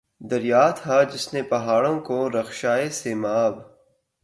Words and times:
دیا 0.21 0.69
تھا 0.69 1.03
جس 1.03 1.33
نے 1.33 1.41
پہاڑوں 1.41 1.99
کو 1.99 2.17
رعشۂ 2.29 2.89
سیماب 2.91 3.53